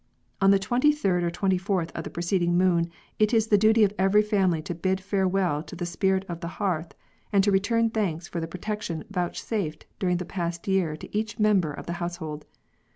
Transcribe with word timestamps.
On 0.41 0.49
the 0.49 0.57
23d 0.57 1.21
or 1.21 1.29
24th 1.29 1.91
of 1.91 2.03
the 2.03 2.09
preceding 2.09 2.57
moon 2.57 2.89
it 3.19 3.35
is 3.35 3.45
the 3.45 3.55
duty 3.59 3.83
of 3.83 3.93
every 3.99 4.23
family 4.23 4.59
to 4.63 4.73
bid 4.73 4.99
farewell 4.99 5.61
to 5.61 5.75
the 5.75 5.85
Spirit 5.85 6.25
of 6.27 6.39
the 6.39 6.47
Hearth, 6.57 6.95
and 7.31 7.43
to 7.43 7.51
return 7.51 7.91
thanks 7.91 8.27
for 8.27 8.39
the 8.39 8.47
protection 8.47 9.03
vouchsafed 9.11 9.85
during 9.99 10.17
the 10.17 10.25
past 10.25 10.67
year 10.67 10.97
to 10.97 11.15
each 11.15 11.37
member 11.37 11.71
of 11.71 11.85
the 11.85 11.93
household. 12.01 12.45